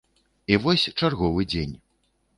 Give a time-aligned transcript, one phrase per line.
[0.53, 1.75] І вось чарговы дзень.